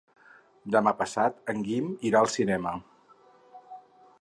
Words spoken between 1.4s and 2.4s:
en Guim irà al